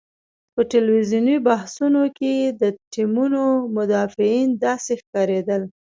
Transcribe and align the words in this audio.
په 0.53 0.61
ټلویزیوني 0.71 1.35
بحثونو 1.47 2.03
کې 2.17 2.33
د 2.61 2.63
ټیمونو 2.93 3.43
مدافعین 3.77 4.47
داسې 4.65 4.91
ښکارېدل. 5.01 5.61